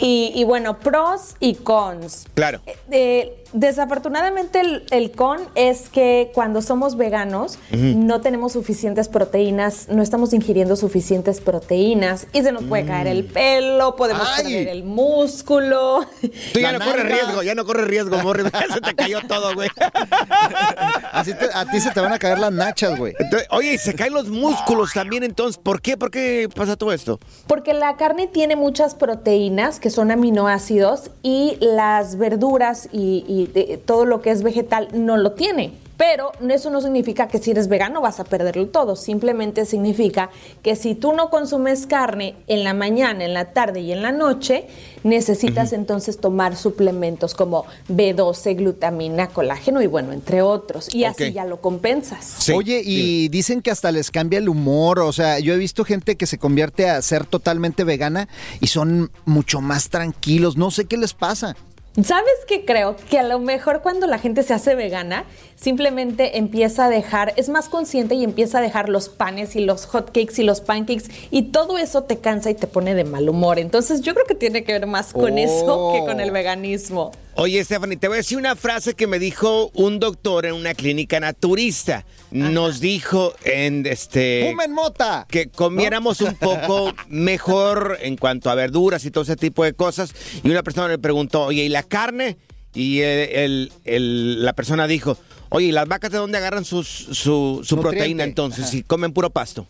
[0.00, 2.26] Y, y bueno, pros y cons.
[2.34, 2.60] Claro.
[2.90, 10.02] Eh, desafortunadamente el, el con es que cuando somos veganos no tenemos suficientes proteínas, no
[10.02, 14.44] estamos ingiriendo suficientes proteínas y se nos puede caer el pelo, podemos Ay.
[14.44, 16.04] perder el músculo.
[16.52, 18.46] Tú ya La no corres riesgo, ya no corres riesgo, Morris.
[18.74, 19.68] Se te cayó todo, güey.
[21.12, 23.14] Así te- a ti se te van a caer las nachas, güey.
[23.18, 25.96] Entonces, Oye, y se caen los músculos también, entonces, ¿por qué?
[25.96, 27.18] ¿Por qué pasa todo esto?
[27.46, 33.78] Porque la carne tiene muchas proteínas que son aminoácidos y las verduras y, y de-
[33.84, 35.72] todo lo que es vegetal no lo tiene.
[35.96, 38.94] Pero eso no significa que si eres vegano vas a perderlo todo.
[38.94, 40.30] Simplemente significa
[40.62, 44.12] que si tú no consumes carne en la mañana, en la tarde y en la
[44.12, 44.68] noche,
[45.02, 50.94] necesitas entonces tomar suplementos como B12, glutamina, colágeno y bueno, entre otros.
[50.94, 52.24] Y así ya lo compensas.
[52.38, 55.00] Sí, Oye, y dicen que hasta les cambia el humor.
[55.00, 58.28] O sea, yo he visto gente que se convierte a ser totalmente vegana
[58.60, 60.56] y son mucho más tranquilos.
[60.56, 61.56] No sé qué les pasa.
[61.96, 62.94] ¿Sabes qué creo?
[63.10, 65.24] Que a lo mejor cuando la gente se hace vegana,
[65.56, 69.86] simplemente empieza a dejar, es más consciente y empieza a dejar los panes y los
[69.86, 73.58] hotcakes y los pancakes y todo eso te cansa y te pone de mal humor.
[73.58, 75.38] Entonces yo creo que tiene que ver más con Oh.
[75.38, 77.10] eso que con el veganismo.
[77.40, 80.74] Oye, Stephanie, te voy a decir una frase que me dijo un doctor en una
[80.74, 82.04] clínica naturista.
[82.32, 85.24] Nos dijo en este ¡Fumen mota!
[85.30, 90.12] que comiéramos un poco mejor en cuanto a verduras y todo ese tipo de cosas.
[90.42, 92.38] Y una persona le preguntó, oye, ¿y la carne?
[92.74, 95.16] Y el- el- el- la persona dijo,
[95.50, 98.62] oye, ¿y las vacas de dónde agarran sus- su, proteína entonces?
[98.64, 98.70] Ajá.
[98.72, 99.64] Si comen puro pasto.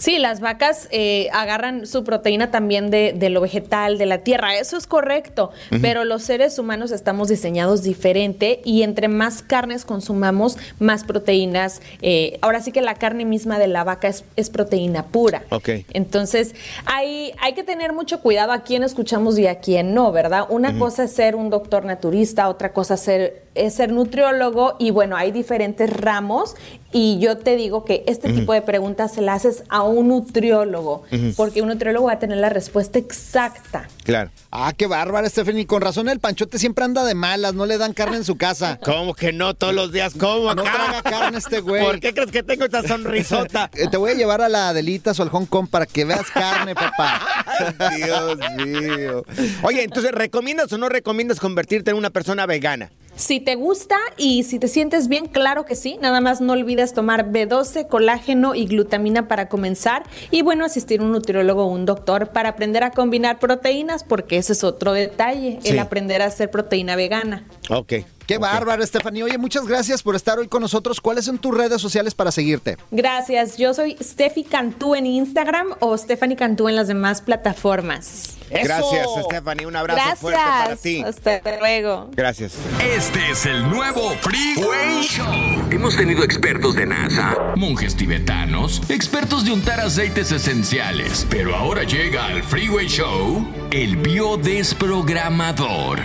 [0.00, 4.56] Sí, las vacas eh, agarran su proteína también de, de lo vegetal, de la tierra,
[4.56, 5.50] eso es correcto,
[5.82, 11.82] pero los seres humanos estamos diseñados diferente y entre más carnes consumamos, más proteínas.
[12.00, 15.42] eh, ahora sí que la carne misma de la vaca es, es proteína pura.
[15.50, 15.68] Ok.
[15.92, 16.54] Entonces,
[16.86, 20.46] hay, hay que tener mucho cuidado a quién escuchamos y a quién no, ¿verdad?
[20.48, 24.92] Una cosa es ser un doctor naturista, otra cosa es ser, es ser nutriólogo y
[24.92, 26.54] bueno, hay diferentes ramos
[26.90, 31.04] y yo te digo que este tipo de preguntas se las haces a un nutriólogo,
[31.36, 33.88] porque un nutriólogo va a tener la respuesta exacta.
[34.04, 34.30] Claro.
[34.50, 35.66] Ah, qué bárbara, Stephanie.
[35.66, 38.78] Con razón el panchote siempre anda de malas, no le dan carne en su casa.
[38.84, 40.14] ¿Cómo que no todos los días?
[40.18, 40.72] ¿Cómo No acá?
[40.72, 41.84] traga carne este güey.
[41.84, 43.70] ¿Por qué crees que tengo esta sonrisota?
[43.80, 46.30] Eh, Te voy a llevar a la Adelitas o al Hong Kong para que veas
[46.30, 47.20] carne, papá.
[47.78, 49.24] Ay, Dios mío.
[49.62, 52.90] Oye, entonces, ¿recomiendas o no recomiendas convertirte en una persona vegana?
[53.20, 55.98] Si te gusta y si te sientes bien, claro que sí.
[56.00, 60.04] Nada más no olvides tomar B12, colágeno y glutamina para comenzar.
[60.30, 64.38] Y bueno, asistir a un nutriólogo o un doctor para aprender a combinar proteínas, porque
[64.38, 65.68] ese es otro detalle, Sí.
[65.68, 67.44] el aprender a hacer proteína vegana.
[67.68, 67.92] Ok.
[68.30, 69.24] Qué bárbaro, Stephanie.
[69.24, 71.00] Oye, muchas gracias por estar hoy con nosotros.
[71.00, 72.76] ¿Cuáles son tus redes sociales para seguirte?
[72.92, 73.56] Gracias.
[73.56, 78.36] Yo soy Steffi Cantú en Instagram o Stephanie Cantú en las demás plataformas.
[78.48, 79.66] Gracias, Stephanie.
[79.66, 80.20] Un abrazo Gracias.
[80.20, 81.02] fuerte para ti.
[81.04, 82.08] Hasta luego.
[82.12, 82.52] Gracias.
[82.80, 85.66] Este es el nuevo Freeway Show.
[85.72, 92.26] Hemos tenido expertos de NASA, monjes tibetanos, expertos de untar aceites esenciales, pero ahora llega
[92.26, 95.98] al Freeway Show el biodesprogramador.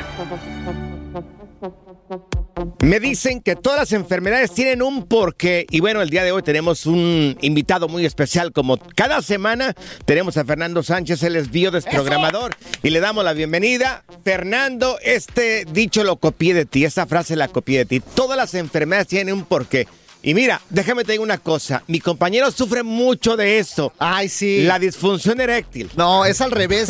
[2.82, 6.44] Me dicen que todas las enfermedades tienen un porqué y bueno, el día de hoy
[6.44, 9.74] tenemos un invitado muy especial como cada semana
[10.06, 14.04] tenemos a Fernando Sánchez, él es biodesprogramador y le damos la bienvenida.
[14.24, 18.00] Fernando, este dicho lo copié de ti, esta frase la copié de ti.
[18.00, 19.88] Todas las enfermedades tienen un porqué.
[20.28, 23.94] Y mira, déjame te digo una cosa, mi compañero sufre mucho de eso.
[24.00, 24.64] Ay, sí.
[24.64, 25.90] La disfunción eréctil.
[25.96, 26.90] No, es al revés.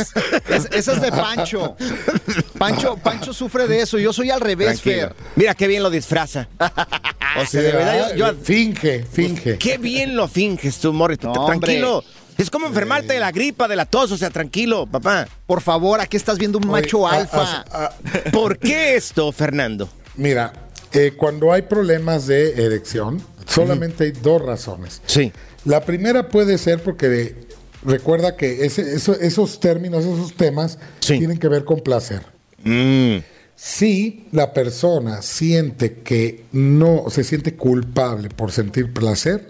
[0.49, 1.75] Es- esa es de Pancho.
[2.57, 2.95] Pancho.
[2.97, 3.97] Pancho sufre de eso.
[3.99, 5.07] Yo soy al revés, Tranquilo.
[5.09, 5.15] Fer.
[5.35, 6.47] Mira qué bien lo disfraza.
[7.37, 9.57] O sea, de verdad, yo, yo- Finge, finge.
[9.57, 11.19] Qué bien lo finges tú, Morris.
[11.21, 11.97] No, tranquilo.
[11.97, 12.09] hombre.
[12.37, 15.27] Es como enfermarte de la gripa, de la tos, o sea, tranquilo, papá.
[15.45, 17.65] Por favor, aquí estás viendo un macho Oye, a- alfa.
[17.69, 19.89] a- a- ¿Por qué esto, Fernando?
[20.15, 20.53] Mira,
[20.95, 25.01] eh, cuando hay problemas de erección, solamente hay dos razones.
[25.05, 25.31] Sí.
[25.65, 27.35] La primera puede ser porque
[27.83, 30.79] recuerda que ese- eso- esos términos, esos temas,
[31.17, 32.21] tienen que ver con placer.
[32.63, 33.17] Mm.
[33.55, 39.49] Si la persona siente que no se siente culpable por sentir placer,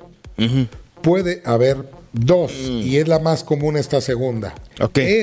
[1.02, 4.54] puede haber dos, y es la más común esta segunda.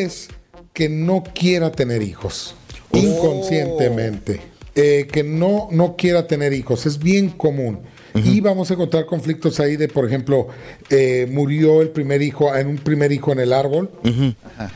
[0.05, 0.29] Es
[0.73, 2.55] que no quiera tener hijos,
[2.93, 4.41] inconscientemente.
[4.75, 7.81] Eh, que no, no quiera tener hijos, es bien común.
[8.15, 10.49] Y vamos a encontrar conflictos ahí de, por ejemplo,
[10.91, 13.91] eh, murió el primer hijo, en un primer hijo en el árbol.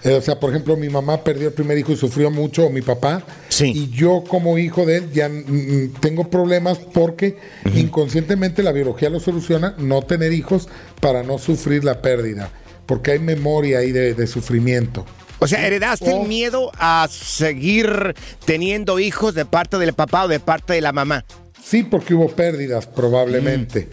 [0.04, 2.70] Eh, o sea, por ejemplo, mi mamá perdió el primer hijo y sufrió mucho, o
[2.70, 3.22] mi papá.
[3.60, 7.36] Y yo como hijo de él ya mm, mm, tengo problemas porque
[7.74, 10.68] inconscientemente la biología lo soluciona, no tener hijos
[11.00, 12.50] para no sufrir la pérdida,
[12.84, 15.06] porque hay memoria ahí de, de sufrimiento.
[15.38, 20.40] O sea, ¿heredaste el miedo a seguir teniendo hijos de parte del papá o de
[20.40, 21.24] parte de la mamá?
[21.62, 23.88] Sí, porque hubo pérdidas probablemente.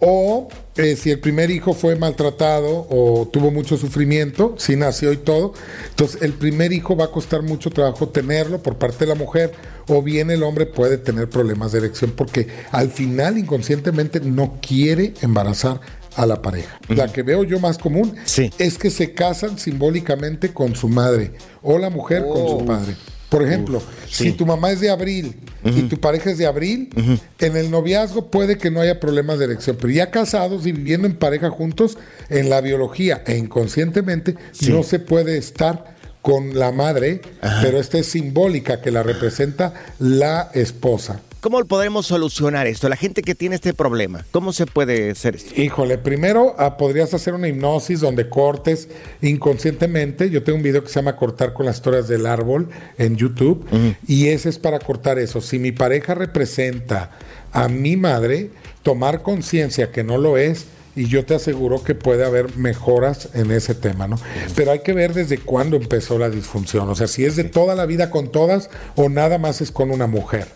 [0.00, 5.16] O eh, si el primer hijo fue maltratado o tuvo mucho sufrimiento, si nació y
[5.16, 5.52] todo,
[5.90, 9.52] entonces el primer hijo va a costar mucho trabajo tenerlo por parte de la mujer,
[9.88, 15.14] o bien el hombre puede tener problemas de erección porque al final inconscientemente no quiere
[15.20, 15.80] embarazar
[16.18, 16.80] a la pareja.
[16.88, 18.14] La que veo yo más común
[18.58, 21.30] es que se casan simbólicamente con su madre
[21.62, 22.96] o la mujer con su padre.
[23.28, 26.90] Por ejemplo, si tu mamá es de abril y tu pareja es de abril,
[27.38, 31.06] en el noviazgo puede que no haya problemas de erección, pero ya casados y viviendo
[31.06, 31.98] en pareja juntos,
[32.30, 34.34] en la biología e inconscientemente
[34.68, 37.20] no se puede estar con la madre,
[37.62, 41.20] pero esta es simbólica que la representa la esposa.
[41.40, 42.88] ¿Cómo podemos solucionar esto?
[42.88, 45.60] La gente que tiene este problema, ¿cómo se puede hacer esto?
[45.60, 48.88] Híjole, primero ah, podrías hacer una hipnosis donde cortes
[49.22, 50.30] inconscientemente.
[50.30, 53.64] Yo tengo un video que se llama Cortar con las historias del árbol en YouTube
[54.08, 55.40] y ese es para cortar eso.
[55.40, 57.12] Si mi pareja representa
[57.52, 58.50] a mi madre,
[58.82, 60.66] tomar conciencia que no lo es
[60.98, 64.18] y yo te aseguro que puede haber mejoras en ese tema, ¿no?
[64.56, 67.76] Pero hay que ver desde cuándo empezó la disfunción, o sea, si es de toda
[67.76, 70.48] la vida con todas o nada más es con una mujer.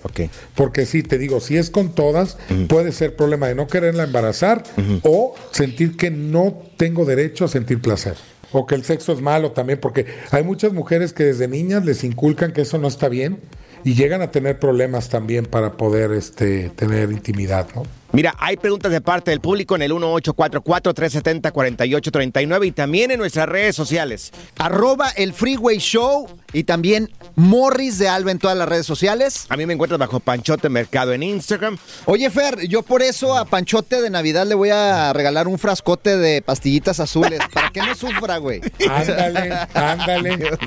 [0.57, 4.65] Porque sí, te digo, si es con todas, puede ser problema de no quererla embarazar
[5.05, 8.17] o sentir que no tengo derecho a sentir placer.
[8.51, 12.03] O que el sexo es malo también, porque hay muchas mujeres que desde niñas les
[12.03, 13.39] inculcan que eso no está bien
[13.85, 17.85] y llegan a tener problemas también para poder este, tener intimidad, ¿no?
[18.13, 23.75] Mira, hay preguntas de parte del público en el 1844-370-4839 y también en nuestras redes
[23.75, 24.33] sociales.
[24.59, 29.47] Arroba el Freeway Show y también Morris de Alba en todas las redes sociales.
[29.49, 31.79] A mí me encuentras bajo Panchote Mercado en Instagram.
[32.05, 36.19] Oye, Fer, yo por eso a Panchote de Navidad le voy a regalar un frascote
[36.19, 38.61] de pastillitas azules para que no sufra, güey.
[38.91, 40.59] Ándale, ándale.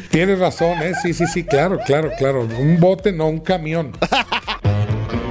[0.10, 0.92] Tienes razón, ¿eh?
[1.02, 2.42] Sí, sí, sí, claro, claro, claro.
[2.42, 3.90] Un bote, no un camión.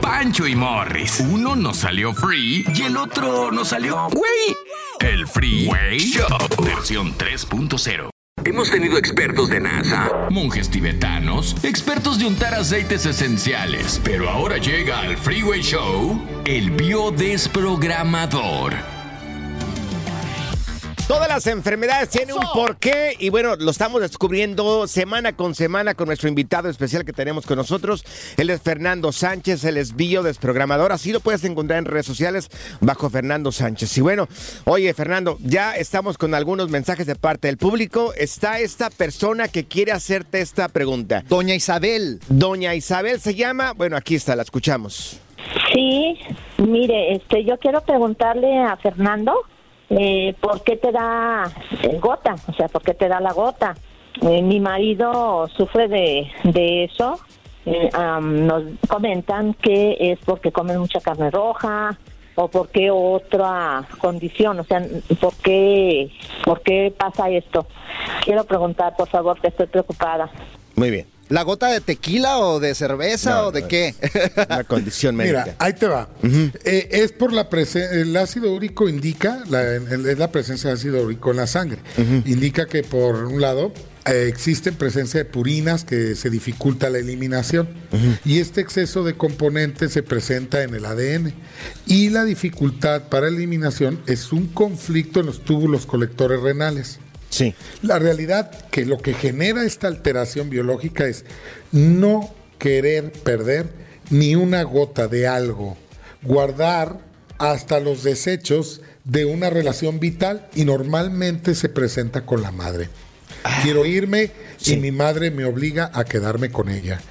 [0.06, 1.20] Pancho y Morris.
[1.20, 4.56] Uno nos salió free y el otro nos salió güey.
[5.00, 6.28] El Freeway Show,
[6.63, 8.12] versión 3.0.
[8.44, 15.00] Hemos tenido expertos de NASA, monjes tibetanos, expertos de untar aceites esenciales, pero ahora llega
[15.00, 18.95] al Freeway Show el biodesprogramador.
[21.08, 26.08] Todas las enfermedades tienen un porqué y bueno, lo estamos descubriendo semana con semana con
[26.08, 28.04] nuestro invitado especial que tenemos con nosotros.
[28.38, 32.50] Él es Fernando Sánchez, él es biodesprogramador, así lo puedes encontrar en redes sociales
[32.82, 33.96] bajo Fernando Sánchez.
[34.00, 34.28] Y bueno,
[34.63, 38.12] oye Fernando, ya estamos con algunos mensajes de parte del público.
[38.18, 41.24] Está esta persona que quiere hacerte esta pregunta.
[41.30, 42.20] Doña Isabel.
[42.30, 45.20] Doña Isabel se llama, bueno, aquí está, la escuchamos.
[45.72, 46.18] Sí,
[46.58, 49.36] mire, este, yo quiero preguntarle a Fernando
[49.90, 51.52] eh, por qué te da
[51.84, 53.76] eh, gota, o sea, por qué te da la gota.
[54.22, 57.20] Eh, mi marido sufre de, de eso.
[57.66, 57.90] Eh,
[58.22, 61.98] nos comentan que es porque comen mucha carne roja
[62.36, 64.86] o porque otra condición, o sea,
[65.20, 66.12] ¿por qué,
[66.44, 67.66] por qué pasa esto?
[68.24, 70.30] Quiero preguntar, por favor, que estoy preocupada.
[70.76, 71.14] Muy bien.
[71.30, 73.95] ¿La gota de tequila o de cerveza No, o de no, qué?
[74.47, 75.43] La condición médica.
[75.45, 76.07] Mira, ahí te va.
[76.23, 80.76] Eh, es por la presencia, el ácido úrico indica, la, el- es la presencia de
[80.76, 81.80] ácido úrico en la sangre.
[82.26, 83.73] Indica que por un lado
[84.05, 87.69] eh, existe presencia de purinas que se dificulta la eliminación
[88.23, 91.34] y este exceso de componentes se presenta en el ADN
[91.88, 96.99] y la dificultad para eliminación es un conflicto en los túbulos colectores renales.
[97.36, 97.54] Sí.
[97.82, 101.26] La realidad que lo que genera esta alteración biológica es
[101.74, 103.68] no querer perder
[104.10, 105.76] ni una gota de algo,
[106.24, 106.98] guardar
[107.38, 112.88] hasta los desechos de una relación vital y normalmente se presenta con la madre.
[113.64, 114.32] Quiero irme
[114.66, 117.02] y mi madre me obliga a quedarme con ella.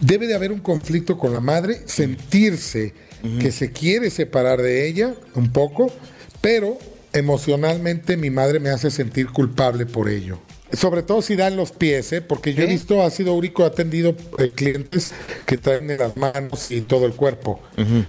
[0.00, 2.94] Debe de haber un conflicto con la madre, sentirse
[3.38, 5.92] que se quiere separar de ella un poco,
[6.40, 6.80] pero
[7.18, 10.38] emocionalmente mi madre me hace sentir culpable por ello.
[10.72, 12.20] Sobre todo si dan los pies, ¿eh?
[12.20, 15.12] porque yo he visto ácido úrico atendido eh, clientes
[15.46, 17.60] que traen en las manos y todo el cuerpo.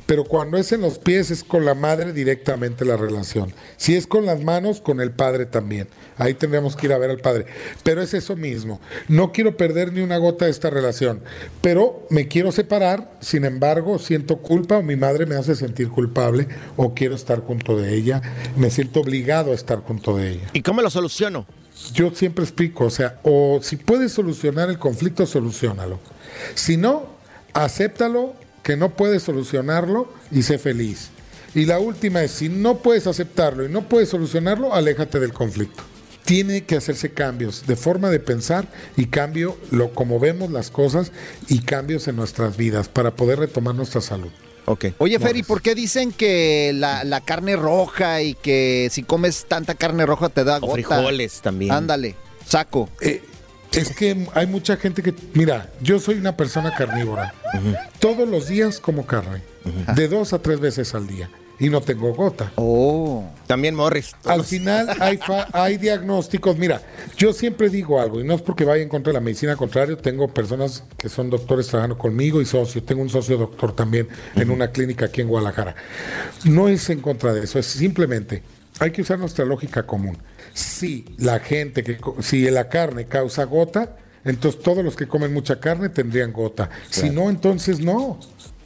[0.06, 3.54] Pero cuando es en los pies es con la madre directamente la relación.
[3.78, 5.88] Si es con las manos, con el padre también.
[6.18, 7.46] Ahí tendríamos que ir a ver al padre.
[7.84, 8.82] Pero es eso mismo.
[9.08, 11.22] No quiero perder ni una gota de esta relación.
[11.62, 16.48] Pero me quiero separar, sin embargo, siento culpa o mi madre me hace sentir culpable
[16.76, 18.22] o quiero estar junto de ella.
[18.58, 20.50] Me siento obligado a estar junto de ella.
[20.54, 21.46] ¿Y cómo lo soluciono?
[21.94, 26.00] Yo siempre explico, o sea, o si puedes solucionar el conflicto, solucionalo.
[26.56, 27.08] Si no,
[27.54, 31.10] acéptalo que no puedes solucionarlo y sé feliz.
[31.56, 35.84] Y la última es, si no puedes aceptarlo y no puedes solucionarlo, aléjate del conflicto.
[36.26, 41.12] Tiene que hacerse cambios de forma de pensar y cambio lo como vemos las cosas
[41.48, 44.30] y cambios en nuestras vidas para poder retomar nuestra salud.
[44.70, 44.86] Ok.
[45.00, 49.46] Oye, Fer, ¿y por qué dicen que la, la carne roja y que si comes
[49.48, 50.74] tanta carne roja te da O gota?
[50.74, 51.72] frijoles también.
[51.72, 52.16] Ándale,
[52.46, 52.88] saco.
[53.02, 53.24] Eh,
[53.72, 57.34] es que hay mucha gente que, mira, yo soy una persona carnívora.
[58.00, 59.42] Todos los días como carne,
[59.96, 61.32] de dos a tres veces al día.
[61.60, 62.54] Y no tengo gota.
[62.56, 63.26] Oh.
[63.46, 64.16] También Morris.
[64.26, 66.58] Al final hay, fa- hay diagnósticos.
[66.58, 66.82] Mira,
[67.18, 69.58] yo siempre digo algo, y no es porque vaya en contra de la medicina, al
[69.58, 72.82] contrario, tengo personas que son doctores trabajando conmigo y socio.
[72.84, 75.76] Tengo un socio doctor también en una clínica aquí en Guadalajara.
[76.46, 78.42] No es en contra de eso, es simplemente
[78.80, 80.18] hay que usar nuestra lógica común.
[80.54, 85.34] Si la gente que co- si la carne causa gota, entonces todos los que comen
[85.34, 86.70] mucha carne tendrían gota.
[86.90, 88.18] Si no, entonces no.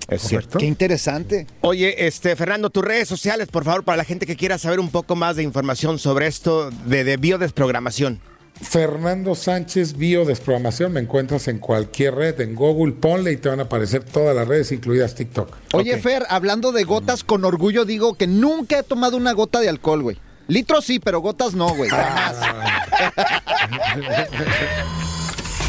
[0.07, 0.57] Es cierto.
[0.59, 1.47] Qué interesante.
[1.61, 4.89] Oye, este, Fernando, tus redes sociales, por favor, para la gente que quiera saber un
[4.89, 8.19] poco más de información sobre esto de, de biodesprogramación.
[8.61, 13.63] Fernando Sánchez Biodesprogramación, me encuentras en cualquier red, en Google, ponle y te van a
[13.63, 15.55] aparecer todas las redes, incluidas TikTok.
[15.73, 19.69] Oye, Fer, hablando de gotas, con orgullo digo que nunca he tomado una gota de
[19.69, 20.17] alcohol, güey.
[20.47, 21.89] Litros sí, pero gotas no, güey.
[21.89, 22.35] Jamás.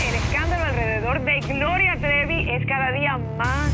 [0.01, 3.74] El escándalo alrededor de Gloria Trevi es cada día más